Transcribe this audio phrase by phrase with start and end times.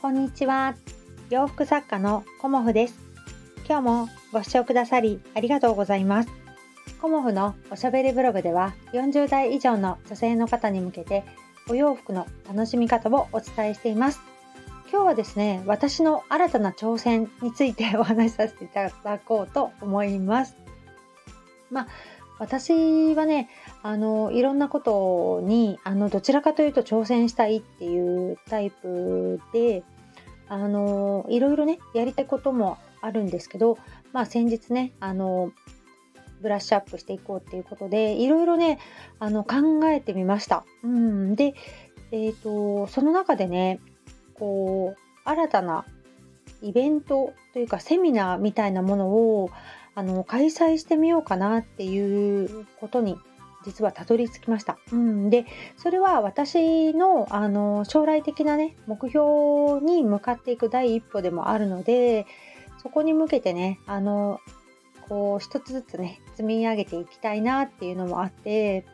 [0.00, 0.76] こんにちは。
[1.28, 3.00] 洋服作家のコモフです。
[3.66, 6.28] 今日もご視聴くださりありがとうございます。
[7.02, 11.24] コモフのおしゃべりブログでは40代以上の女性の方に向けて
[11.68, 14.20] お洋服の楽しみ方をお伝えしています。
[14.88, 20.56] 今日はですね、私の新たな挑戦についてお話しさせていただこうと思います。
[21.72, 21.88] まあ
[22.38, 23.48] 私はね
[23.82, 29.82] あのいろんなことにあのどちらかというと挑戦したいっていうタイプで
[30.48, 33.78] あのいろいろねやりたいこともあるんですけど、
[34.12, 35.52] まあ、先日ねあの
[36.40, 38.78] ブラッシュアップしていこうっていうことでいろいろね
[39.18, 40.64] あの考えてみました。
[40.84, 41.54] うん、で、
[42.12, 43.80] えーと、その中でね
[44.34, 45.84] こう新たな
[46.62, 49.50] イベントというかセミナーみたいなものを
[49.98, 53.18] あの開催してみようかなっていうことに
[53.64, 54.78] 実はたどり着きました。
[54.92, 55.44] うん、で
[55.76, 62.26] それは私のあの将来的なね目標に向かっていく第一歩でもあるので
[62.80, 64.40] そこに向けてねあの
[65.08, 68.86] こう一つずつね積み上げていきたいなっていうのもあって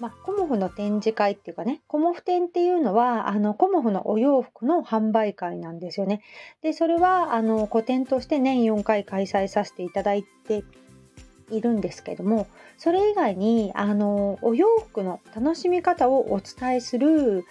[0.00, 6.22] まあ、コモフの展示会っていうかね、コモフ展っていうのは、あの、コモフのお洋服の販売会なんですよね。
[6.62, 10.64] で、それは、あの、個展として年4回開催させていただいて
[11.50, 17.44] いるんですけども、それ以外に、あの、お洋服の楽しみ方をお伝えする、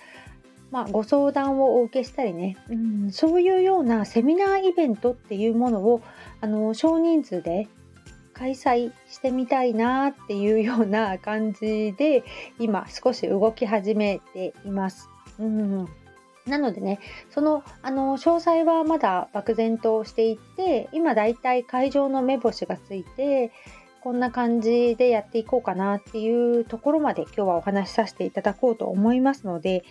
[0.72, 6.02] まあ、ご相談をお受けしたりね、うん、そういうようなセミナーイベントっていうものを
[6.42, 7.70] あの少人数で
[8.38, 12.24] 開催してみたいなっていうような感じで
[12.60, 15.10] 今少し動き始めています。
[15.40, 15.88] うん
[16.46, 17.00] なのでね、
[17.30, 23.52] そのあの詳細はまだ漠然としていて、今だいたい会場の目星がついて、
[24.02, 29.84] こんな感じでやっていこうかなっていうところまで今日はお話しさせていただこうと思いますので、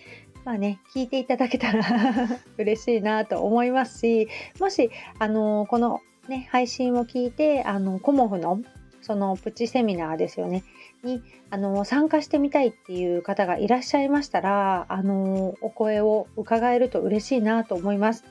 [0.47, 1.85] まあね、聞いていただけたら
[2.57, 8.60] 嬉しいなと思いますし、もし、あのこのね、配信を聞いて、あの、コモフの、
[9.03, 10.64] そのプチセミナーですよね、
[11.03, 18.25] に、あの、参加してみたいっていう方がいらっしゃいましたら、あの、お声を伺えると嬉しいなと思います。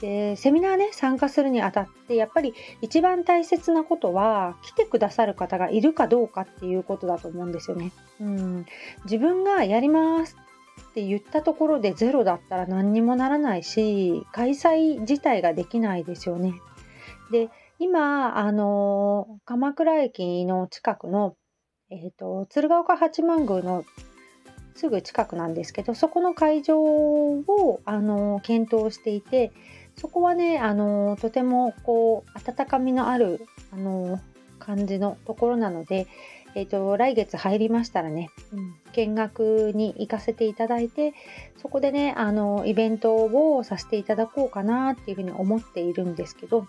[0.00, 7.92] で、セミナーね、参加するにあたって、やっぱり一番大切なことは、来てくださる方がいるかどうかっていうことだと思うんですよね。
[8.20, 8.66] うん。
[9.04, 10.36] 自分がやります
[10.90, 16.54] って言ったところでゼロだったら何にもならないし、開催自体ができないですよね。
[17.30, 21.36] で、今、あの、鎌倉駅の近くの、
[21.90, 23.84] えっ、と、鶴岡八幡宮の
[24.74, 29.52] すぐ近くなんですけど、そこの会場を、あの、検討していて、
[29.96, 34.20] そこはね、あの、とても、こう、温かみのある、あの、
[34.58, 36.06] 感じのところなので、
[36.54, 41.14] えーと、来月入りましたらね、うん、見学に行かせていただいて
[41.56, 46.66] そこでねあのイベントをさせていただこうかなっていうふうに思っているんですけど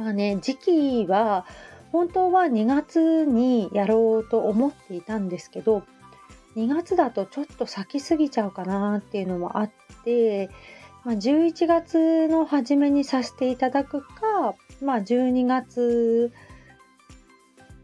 [0.00, 1.44] まあね、時期は
[1.92, 5.82] 本当は2月にやろうと思っていたんですけど、
[6.56, 9.70] 2月だとちょっと先すぎちゃうかなっていうのもあっ
[10.04, 10.48] て、
[11.04, 16.32] まあ、11月の初めにさせていただくか、まあ、12月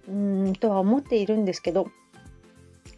[0.09, 1.91] うんとは思っているんですけど、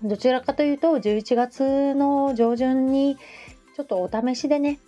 [0.05, 3.17] どちらかというと11月の上旬に
[3.75, 4.79] ちょっとお試しでね、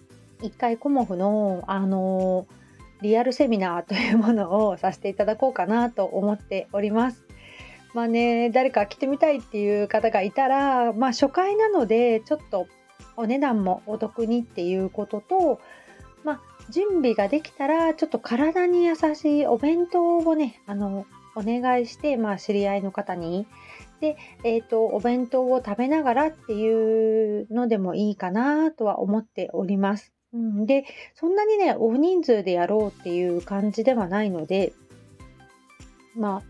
[0.40, 2.59] 一回コモフのあのー
[3.02, 7.24] リアルセミナーというものをさせていただこうかなと思っております。
[7.94, 12.66] まあね、誰か来てみたいっていう方がいたら、まあ初回なのでちょっと
[13.16, 15.60] お値段もお得にっていうことと、
[16.24, 16.40] まあ
[16.70, 23.46] 準備ができたらちょっと体に優しいお弁当をね、あの、お願いして、まあ知り合いの方に、
[24.00, 30.12] で、えっ、ー、と、お弁当を食べながらっていうのでもいいかなとは思っております。
[30.32, 34.72] うん、で、そんなにね、大人数でやろうっていう感じではないので、
[36.14, 36.42] まあ、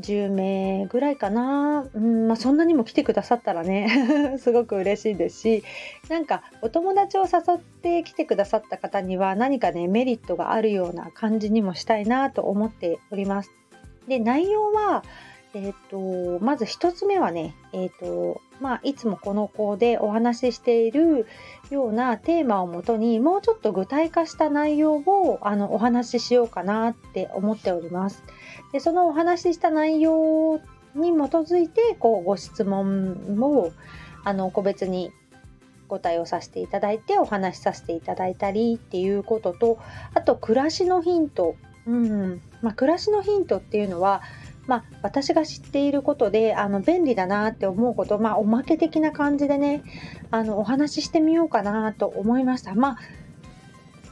[0.00, 1.86] 10名ぐらいかな。
[1.94, 5.64] うん、まあ、そんなにも来てくださったらね すごく嬉しいですし、
[6.08, 13.50] なんかお友達を誘って来てくださった方には何かね、メリットがあるような感じにもしたいなと思っております。
[14.08, 15.04] で、内容は、
[15.54, 21.26] えっ、と、まず1つ目はね、えっ、と、まあ、いつもこの子でお話ししている
[21.70, 28.24] ようなテーマをもとに、もうちょっと具体化した内容をあのお話ししようかなって思っております。
[28.72, 30.60] で、そのお話しした内容
[30.96, 33.70] に基づいて、こう、ご質問を、
[34.24, 35.12] あの、個別に
[35.86, 39.78] ご対応させていただいて、お話しさせていただいたりっていうことと、
[40.14, 41.54] あと、暮らしのヒント。
[41.86, 42.40] うん。
[42.60, 44.22] まあ、暮らしのヒントっていうのは、
[44.66, 49.82] まあ、私が知っていることであの便利だなって思うこと、まあ、おまけ的な感じでね
[50.30, 52.74] あのお話ししてみようかなと思いました。
[52.74, 52.98] まあ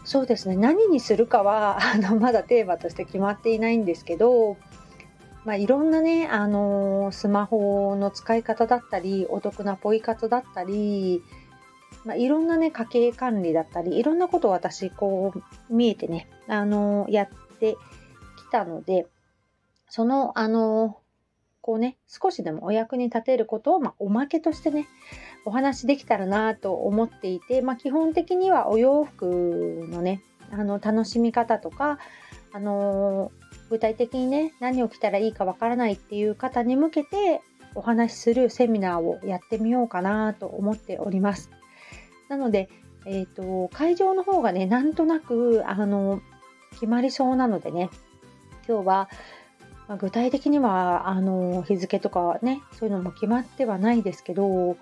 [0.04, 4.56] そうですね何にするかは あのまだテーマとして決まっていないんですけど、
[5.44, 11.22] まあ、いろんなね、あの、スマホの使い方だったりお得なポイ活だったり、
[12.04, 15.42] まあ、いろんなね家計管理だったりいろんなことを私こう
[15.74, 17.28] 見えてね、あの、やっ
[17.58, 17.76] てき
[18.50, 19.06] たので
[19.94, 20.96] その、あの、
[21.60, 24.88] こうね、少しでもお役に立てることを、まあ、おまけとしてね、
[25.44, 29.26] お話できたらなと思っていて、まあ、基本的にはお洋服
[29.90, 31.98] のね、あの、楽しみ方とか、
[32.54, 33.32] あの
[33.68, 37.42] 具体的にね、何を着たらいいかわからないっていう方に向けて、
[37.74, 41.50] お話しするセミナーをやってみようかなと思っております。
[42.30, 42.70] なので、
[43.04, 46.22] えっ、ー、と、会場の方がね、なんとなく、あの、
[46.72, 47.90] 決まりそうなのでね、
[48.66, 49.10] 今日は、
[49.92, 54.78] まあ、具体的にはあの日付とかねそういうのも決まってはないですけど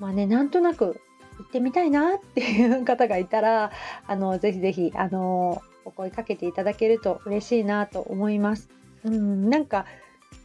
[0.00, 0.98] まあねなんとなく
[1.38, 3.72] 行ってみたいなっていう方がいたら
[4.06, 8.70] あのぜひぜひあのお声かけていただけると嬉しいなと思います。
[9.04, 9.84] うん、なんか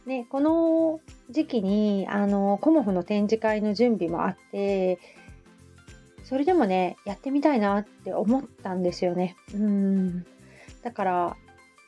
[0.04, 1.00] ね、この
[1.30, 4.98] 時期にあのコモフの展示会の準備もあって
[6.24, 9.36] それでもねやってみたいなって思ったんですよね。
[9.54, 10.26] うん
[10.82, 11.36] だから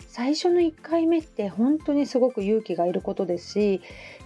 [0.09, 3.81] 最初の1回目って本当にすごく勇気がいることですし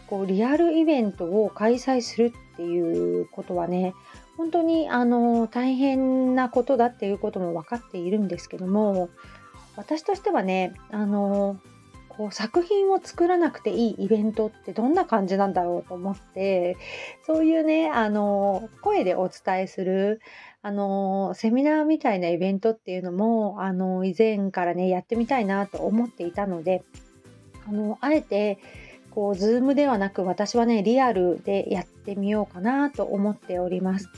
[0.06, 3.94] こうリアルイベントを開催するっていうことはね
[4.36, 9.10] 本当にあの大変なことだっていうことも分かっているんですけども
[9.76, 11.58] 私としてはねあの
[12.08, 16.76] こう作品を作らなくていいイベントってどんな感じなんだろうと思って
[17.26, 20.20] そういうねあの声でお伝えする
[20.64, 26.82] あのセミナーみたいなイベントっていうのもあの以前からねやってみたいなと思っていたので
[27.68, 28.58] あのあえて
[29.10, 34.08] こう Zoom ではなく私はねリアルでやってみようかなと思っております。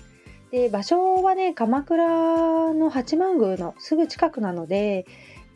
[0.52, 5.04] で場所はね鎌倉の八幡宮のすぐ近くなので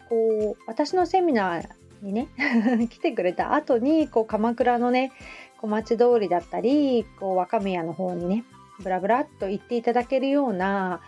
[0.08, 1.68] こう私のセミナー
[2.02, 2.26] にね
[2.90, 5.12] 来てくれた後にこう鎌倉のね
[5.58, 8.44] 小町通りだったりこう若宮の方にね
[8.80, 11.00] ブラブラっと行っていただけるような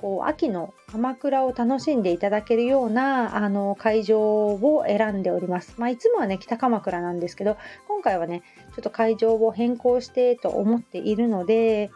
[0.00, 5.74] こう秋の鎌倉を楽しんでいただけるようなあの会場を選んでおります。
[5.76, 7.56] まあ、いつもはね北鎌倉なんですけど
[7.88, 8.42] 今回はね
[8.76, 11.90] ちょっと会場を変更してと思っているので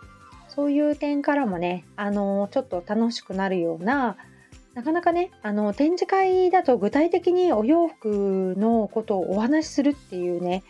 [0.48, 4.16] そういう点からもねあのちょっと楽しくなるような
[4.74, 10.64] なかなかねあの展示会だと具体的にお洋服のことをお話しするっていうね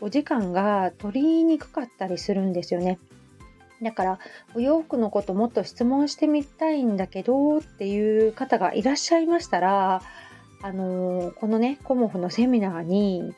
[0.00, 2.98] お時間が取りにくかったりするんですよね。
[3.82, 4.18] だから
[4.54, 10.02] お洋服のこともっと質問してみたいんだけどっていう方がいらっしゃいましたら
[10.62, 13.34] あのこのねコモフのセミナーに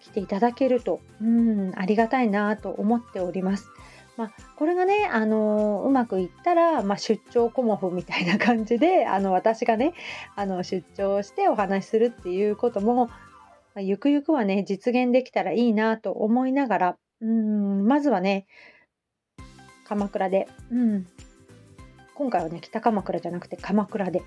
[0.00, 3.70] 来ていただけるとうんありがたいなと思っております。
[4.16, 9.94] まあ、これがね、あのうまくいったら、まあ、出張コモフみたいな感じで あの私がね
[10.34, 13.12] あの出張してお話しするっていうことも、ま
[13.76, 18.46] あ、ゆくゆくはね実現できたらいいなと思いながらうんまずはね
[19.88, 21.06] 鎌倉で、うん、
[22.14, 24.22] 今回はね北鎌倉じゃなくて鎌倉で。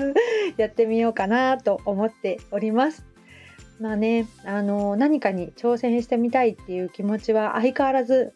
[0.56, 3.04] やってみようかなと思っております。
[3.80, 8.32] まあね、あの何かに挑戦してみたいっていう気持ちは相変わらず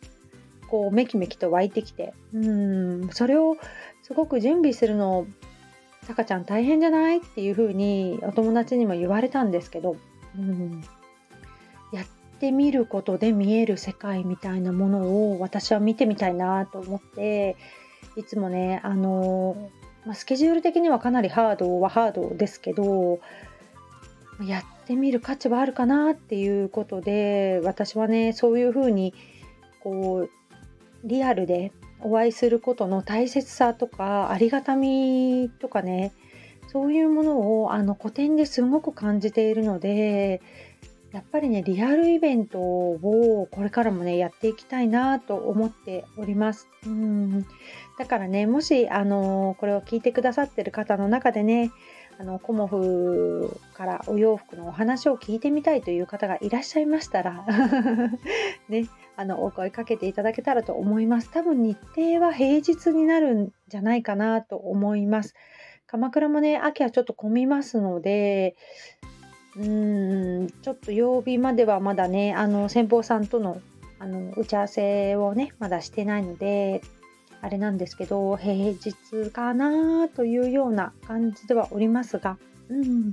[0.69, 2.15] こうめきめきと湧いてきて。
[2.33, 3.09] うん。
[3.11, 3.57] それを
[4.03, 5.27] すごく準備するの
[6.07, 7.19] たかちゃん大変じゃない？
[7.19, 9.97] っていう風にお友達にも言われたんですけど、
[10.39, 10.83] うん、
[12.43, 14.99] やっってみることで見える世界みたいなもの
[15.33, 17.57] を私は見てみたいなと思って
[18.17, 19.71] いつもねあの、
[20.05, 23.21] ま、スケジュール的にはかなりハードはハードですけど
[24.45, 29.15] やってみる価値はあるかなっていうことで私はねそういうふうに
[29.81, 30.31] こう
[31.05, 31.71] リアルで
[32.01, 36.13] お会いすることの大切さとかありがたみとかね
[36.73, 40.43] そういうものをあの古典ですごく感じているので
[41.13, 46.69] やっぱりね、リアルイベントをこれからもね、やっていきたいなと思っております。
[46.87, 47.47] うん
[47.99, 51.71] だからね、もし、あのこれを聞いてくださってる方の中でね、
[52.19, 57.45] あのコモフからお洋服のお話を聞いてみたいという方がいらっしゃいましたら
[58.69, 61.31] ね、あのお声かけていただけたらと思います。
[61.31, 65.35] 多分日程は平日になるんじゃないかなと思います。
[65.87, 68.57] 鎌倉もね、秋はちょっと混みますので、
[69.57, 73.61] うん、ちょっと曜日まではまだね、あの、先方さんとの、
[73.99, 76.83] あの、打ち合わせをね、まだしてないので、
[77.41, 83.13] あれなんですけど、平日かなというような感じではおりますが、うん、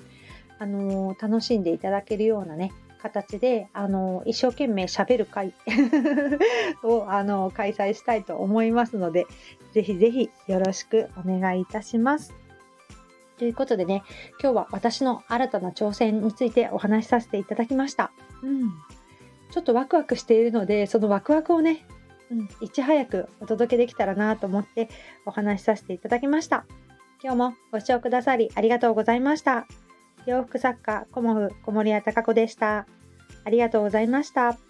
[0.60, 5.54] あの、楽しんでいただけるようなね、形であの一生懸命しゃべる会
[6.84, 9.26] をあの開催したいと思いますので
[9.72, 12.34] ぜひぜひよろしくお願いいたします。
[13.40, 14.04] ということでね
[14.42, 18.12] 今日は私の新たな挑戦についてお話しさせていただきました。
[18.44, 18.72] うん
[19.52, 21.84] ちょっとワクワクしているのでそのワクワクをね、
[22.30, 24.90] うん、いち早くお届けできたらなと思って
[25.26, 26.66] お話しさせていただきました。
[27.24, 29.66] 今日もご視聴くださりありがとうございました。
[30.26, 32.86] 洋服作家コモフ小森屋隆子でした。
[33.44, 34.69] ありがとうございました。